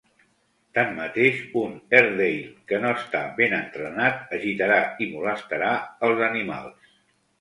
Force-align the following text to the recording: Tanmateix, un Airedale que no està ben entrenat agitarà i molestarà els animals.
Tanmateix, 0.77 1.41
un 1.63 1.75
Airedale 1.97 2.47
que 2.71 2.79
no 2.85 2.93
està 3.01 3.21
ben 3.41 3.55
entrenat 3.61 4.35
agitarà 4.39 4.81
i 5.07 5.11
molestarà 5.15 5.73
els 6.09 6.25
animals. 6.31 6.95